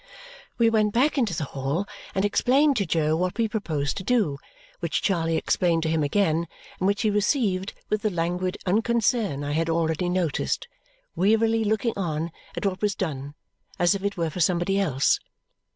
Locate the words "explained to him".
5.37-6.01